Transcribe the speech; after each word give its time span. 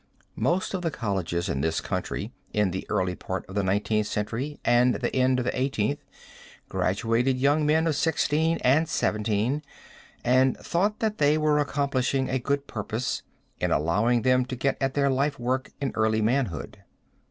Most 0.39 0.73
of 0.73 0.81
the 0.81 0.89
colleges 0.89 1.47
in 1.47 1.61
this 1.61 1.79
country, 1.79 2.33
in 2.53 2.71
the 2.71 2.87
early 2.89 3.13
part 3.13 3.45
of 3.45 3.53
the 3.53 3.61
nineteenth 3.61 4.07
century 4.07 4.59
and 4.65 4.95
the 4.95 5.15
end 5.15 5.37
of 5.37 5.45
the 5.45 5.55
eighteenth, 5.55 5.99
graduated 6.69 7.37
young 7.37 7.67
men 7.67 7.85
of 7.85 7.95
16 7.95 8.57
and 8.63 8.89
17 8.89 9.61
and 10.23 10.57
thought 10.57 11.01
that 11.01 11.19
they 11.19 11.37
were 11.37 11.59
accomplishing 11.59 12.29
a 12.31 12.39
good 12.39 12.65
purpose, 12.65 13.21
in 13.59 13.69
allowing 13.69 14.23
them 14.23 14.43
to 14.43 14.55
get 14.55 14.75
at 14.81 14.95
their 14.95 15.11
life 15.11 15.37
work 15.37 15.71
in 15.79 15.91
early 15.93 16.23
manhood. 16.23 16.79